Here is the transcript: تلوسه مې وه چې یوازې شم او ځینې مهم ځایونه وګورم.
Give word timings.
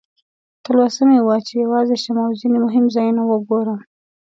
تلوسه 0.63 1.01
مې 1.09 1.19
وه 1.25 1.35
چې 1.47 1.53
یوازې 1.63 1.95
شم 2.03 2.17
او 2.25 2.31
ځینې 2.39 2.57
مهم 2.65 2.85
ځایونه 2.95 3.21
وګورم. 3.25 3.79